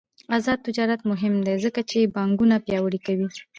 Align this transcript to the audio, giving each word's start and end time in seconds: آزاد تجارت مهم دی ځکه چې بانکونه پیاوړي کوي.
آزاد 0.35 0.59
تجارت 0.67 1.01
مهم 1.11 1.33
دی 1.45 1.55
ځکه 1.65 1.81
چې 1.89 2.11
بانکونه 2.15 2.55
پیاوړي 2.65 2.99
کوي. 3.05 3.27